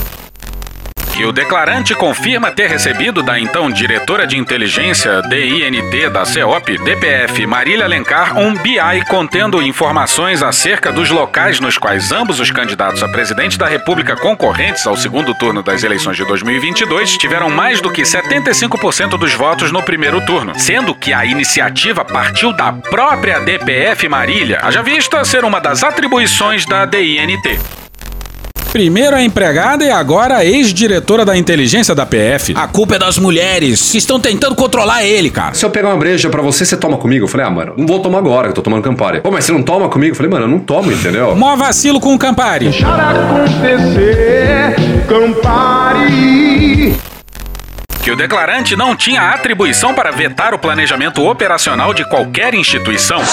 [1.13, 7.45] Que o declarante confirma ter recebido da então diretora de inteligência DINT da CEOP, DPF
[7.45, 13.07] Marília Alencar, um BI contendo informações acerca dos locais nos quais ambos os candidatos a
[13.07, 18.01] presidente da República concorrentes ao segundo turno das eleições de 2022 tiveram mais do que
[18.01, 24.59] 75% dos votos no primeiro turno, sendo que a iniciativa partiu da própria DPF Marília,
[24.63, 27.82] haja vista ser uma das atribuições da DINT.
[28.73, 32.55] Primeiro a empregada e agora a ex-diretora da inteligência da PF.
[32.57, 35.53] A culpa é das mulheres que estão tentando controlar ele, cara.
[35.53, 37.25] Se eu pegar uma breja pra você, você toma comigo?
[37.25, 39.21] Eu falei, ah, mano, não vou tomar agora, que eu tô tomando Campari.
[39.21, 40.13] Pô, mas você não toma comigo?
[40.13, 41.35] Eu falei, mano, eu não tomo, entendeu?
[41.35, 42.69] Mó vacilo com o Campari.
[42.83, 44.75] acontecer,
[45.07, 46.95] Campari.
[48.03, 53.23] Que o declarante não tinha atribuição para vetar o planejamento operacional de qualquer instituição.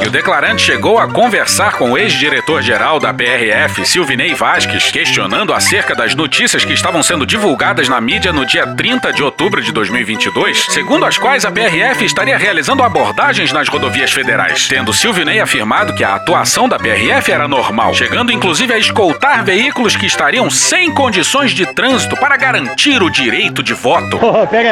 [0.00, 5.94] Que o declarante chegou a conversar com o ex-diretor-geral da PRF, Silvinei Vasques, questionando acerca
[5.94, 10.68] das notícias que estavam sendo divulgadas na mídia no dia 30 de outubro de 2022,
[10.70, 16.02] segundo as quais a PRF estaria realizando abordagens nas rodovias federais, tendo Silvinei afirmado que
[16.02, 21.50] a atuação da PRF era normal, chegando inclusive a escoltar veículos que estariam sem condições
[21.50, 24.18] de trânsito para garantir o direito de voto.
[24.22, 24.70] Oh, pega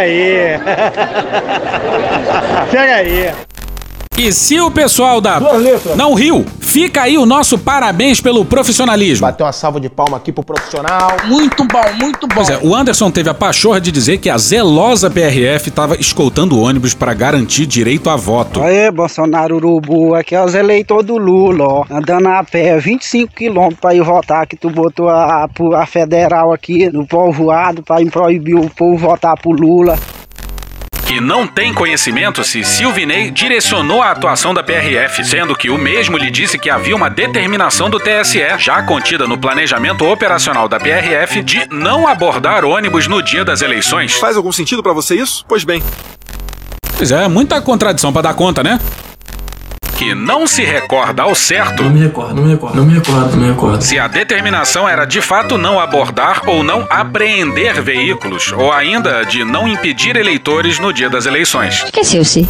[2.96, 3.32] aí.
[4.20, 5.38] E se o pessoal da.
[5.38, 5.96] Duas letras.
[5.96, 9.26] Não riu, Fica aí o nosso parabéns pelo profissionalismo.
[9.26, 11.16] Bateu uma salva de palma aqui pro profissional.
[11.26, 12.34] Muito bom, muito bom.
[12.36, 16.56] Pois é, o Anderson teve a pachorra de dizer que a zelosa PRF estava escoltando
[16.56, 18.62] o ônibus para garantir direito a voto.
[18.62, 21.84] Aê, Bolsonaro Urubu, aqui é os eleitores do Lula, ó.
[21.90, 26.52] Andando a pé 25 quilômetros pra ir votar, que tu botou a, a, a federal
[26.52, 29.98] aqui no povoado pra proibir o povo votar pro Lula
[31.10, 36.16] que não tem conhecimento se Silvinei direcionou a atuação da PRF, sendo que o mesmo
[36.16, 41.42] lhe disse que havia uma determinação do TSE, já contida no planejamento operacional da PRF,
[41.42, 44.14] de não abordar ônibus no dia das eleições.
[44.14, 45.44] Faz algum sentido para você isso?
[45.48, 45.82] Pois bem.
[46.96, 48.78] Pois é, muita contradição para dar conta, né?
[50.00, 51.82] Que não se recorda ao certo.
[51.82, 53.84] Não me recordo, não me recordo, não me recordo, não me recordo.
[53.84, 59.44] Se a determinação era de fato não abordar ou não apreender veículos, ou ainda de
[59.44, 61.84] não impedir eleitores no dia das eleições.
[61.84, 62.48] Esqueceu-se.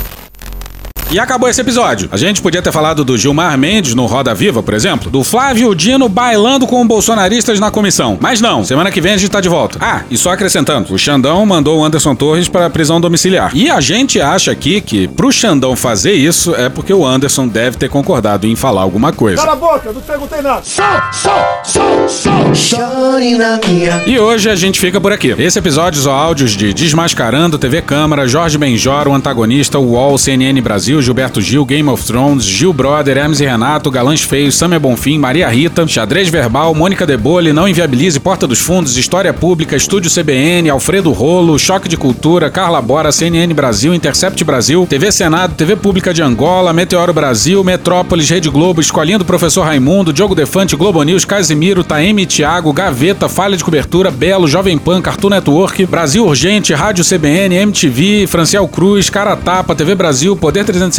[1.13, 2.09] E acabou esse episódio.
[2.13, 5.75] A gente podia ter falado do Gilmar Mendes no Roda Viva, por exemplo, do Flávio
[5.75, 8.17] Dino bailando com bolsonaristas na comissão.
[8.21, 9.77] Mas não, semana que vem a gente tá de volta.
[9.81, 13.51] Ah, e só acrescentando, o Xandão mandou o Anderson Torres para prisão domiciliar.
[13.57, 17.77] E a gente acha aqui que pro Xandão fazer isso é porque o Anderson deve
[17.77, 19.43] ter concordado em falar alguma coisa.
[19.43, 20.63] Cala a boca, não perguntei nada.
[20.63, 24.01] Só, só, só, só, chore na minha.
[24.07, 25.35] E hoje a gente fica por aqui.
[25.37, 30.61] Esse episódio usou áudios de Desmascarando, TV Câmara, Jorge Benjor, o antagonista, o UOL, CNN
[30.61, 35.19] Brasil, Gilberto Gil, Game of Thrones, Gil Brother, Hermes e Renato, Galãs Feios, Samia Bonfim,
[35.19, 40.71] Maria Rita, Xadrez Verbal, Mônica Debole, Não Inviabilize, Porta dos Fundos, História Pública, Estúdio CBN,
[40.71, 46.13] Alfredo Rolo, Choque de Cultura, Carla Bora, CNN Brasil, Intercept Brasil, TV Senado, TV Pública
[46.13, 51.25] de Angola, Meteoro Brasil, Metrópolis, Rede Globo, Escolinha do Professor Raimundo, Diogo Defante, Globo News,
[51.25, 57.05] Casimiro, Taeme, Thiago, Gaveta, Falha de Cobertura, Belo, Jovem Pan, Cartoon Network, Brasil Urgente, Rádio
[57.05, 60.90] CBN, MTV, Franciel Cruz, Cara Tapa, TV Brasil, Poder 360,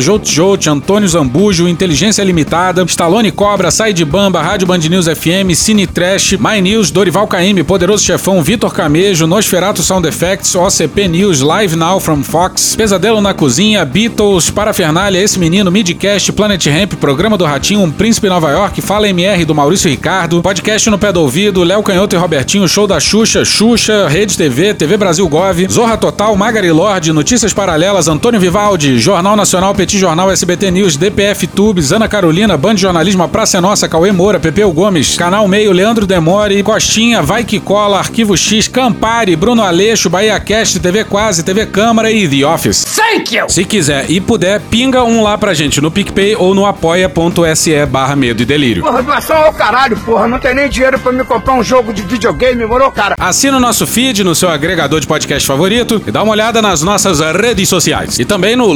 [0.00, 5.54] Jout Jout, Antônio Zambujo, Inteligência Limitada, Stallone Cobra, Sai de Bamba, Rádio Band News FM,
[5.54, 11.40] Cine Trash, My News, Dorival Caymmi, Poderoso Chefão, Vitor Camejo, Nosferato Sound Effects, OCP News,
[11.40, 17.38] Live Now from Fox, Pesadelo na Cozinha, Beatles, Parafernália, Esse Menino, Midcast, Planet Ramp, Programa
[17.38, 21.20] do Ratinho, Um Príncipe Nova York, Fala MR do Maurício Ricardo, Podcast no Pé do
[21.20, 25.96] Ouvido, Léo Canhoto e Robertinho, Show da Xuxa, Xuxa, Rede TV, TV Brasil Gov, Zorra
[25.96, 31.92] Total, Magari Lorde, Notícias Paralelas, Antônio Vivaldi, Jornal Nacional, Petit Jornal, SBT News, DPF Tubes,
[31.92, 36.06] Ana Carolina, Band Jornalismo, A Praça é Nossa, Cauê Moura, Pepeu Gomes, Canal Meio, Leandro
[36.06, 41.66] Demore, Costinha, Vai Que Cola, Arquivo X, Campari, Bruno Aleixo, Bahia Cast, TV Quase, TV
[41.66, 42.84] Câmara e The Office.
[42.96, 43.48] Thank you!
[43.48, 48.16] Se quiser e puder, pinga um lá pra gente no PicPay ou no apoia.se barra
[48.16, 48.82] medo e delírio.
[48.82, 50.26] Porra, doação ao caralho, porra.
[50.26, 53.14] Não tem nem dinheiro pra me comprar um jogo de videogame, morou, cara?
[53.18, 56.82] Assina o nosso feed no seu agregador de podcast favorito e dá uma olhada nas
[56.82, 58.18] nossas redes sociais.
[58.18, 58.66] E também no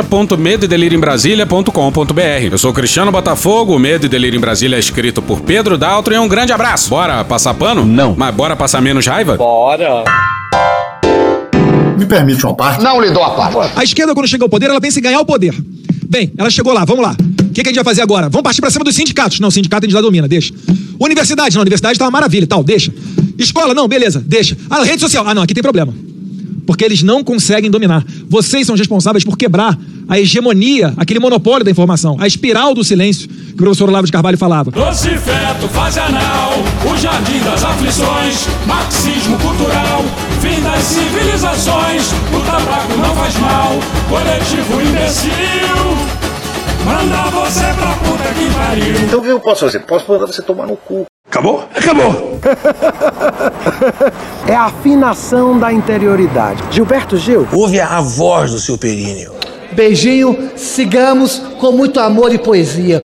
[0.00, 2.48] loja.medoedelirioembrasilha.com.br.
[2.50, 6.14] Eu sou Cristiano Botafogo, o Medo e Delírio em Brasília é escrito por Pedro Daltro
[6.14, 6.88] e um grande abraço.
[6.90, 7.84] Bora passar pano?
[7.84, 8.14] Não.
[8.16, 9.36] Mas bora passar menos raiva?
[9.36, 10.04] Bora.
[11.98, 12.82] Me permite uma parte?
[12.82, 13.72] Não lhe dou a parte.
[13.76, 15.54] A esquerda, quando chega ao poder, ela pensa em ganhar o poder.
[16.08, 17.12] Bem, ela chegou lá, vamos lá.
[17.12, 18.28] O que, que a gente vai fazer agora?
[18.28, 19.40] Vamos partir pra cima dos sindicatos.
[19.40, 20.52] Não, sindicato a gente já domina, deixa.
[20.98, 22.92] Universidade, não, universidade tá uma maravilha, tal, deixa.
[23.38, 24.56] Escola, não, beleza, deixa.
[24.68, 25.94] Ah, rede social, ah, não, aqui tem problema.
[26.70, 28.04] Porque eles não conseguem dominar.
[28.28, 29.76] Vocês são responsáveis por quebrar
[30.08, 34.12] a hegemonia, aquele monopólio da informação, a espiral do silêncio que o professor Olavo de
[34.12, 34.70] Carvalho falava.
[34.70, 36.52] Doce feto faz anal,
[36.88, 40.04] o jardim das aflições, marxismo cultural,
[40.40, 43.76] fim das civilizações, o tabaco não faz mal,
[44.08, 46.29] coletivo imbecil.
[46.84, 49.00] Manda você pra puta que pariu.
[49.02, 49.80] Então o que eu posso fazer?
[49.80, 51.06] Posso mandar você tomar no cu.
[51.28, 51.68] Acabou?
[51.74, 52.40] Acabou!
[54.48, 56.62] é a afinação da interioridade.
[56.70, 57.46] Gilberto Gil.
[57.52, 59.32] Ouve a voz do seu períneo.
[59.72, 63.00] Beijinho, sigamos com muito amor e poesia.